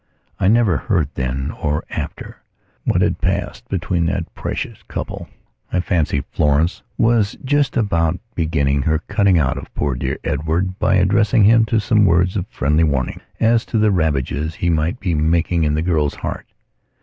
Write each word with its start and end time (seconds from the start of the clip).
I 0.39 0.47
never 0.47 0.77
heard 0.77 1.09
then 1.13 1.51
or 1.51 1.83
after 1.91 2.41
what 2.85 3.03
had 3.03 3.21
passed 3.21 3.69
between 3.69 4.07
that 4.07 4.33
precious 4.33 4.81
couple. 4.87 5.29
I 5.71 5.79
fancy 5.79 6.23
Florence 6.31 6.81
was 6.97 7.37
just 7.45 7.77
about 7.77 8.19
beginning 8.33 8.81
her 8.81 9.03
cutting 9.07 9.37
out 9.37 9.59
of 9.59 9.71
poor 9.75 9.93
dear 9.93 10.17
Edward 10.23 10.79
by 10.79 10.95
addressing 10.95 11.43
to 11.43 11.73
him 11.75 11.79
some 11.79 12.05
words 12.05 12.35
of 12.35 12.47
friendly 12.47 12.83
warning 12.83 13.21
as 13.39 13.63
to 13.67 13.77
the 13.77 13.91
ravages 13.91 14.55
he 14.55 14.71
might 14.71 14.99
be 14.99 15.13
making 15.13 15.65
in 15.65 15.75
the 15.75 15.83
girl's 15.83 16.15
heart. 16.15 16.47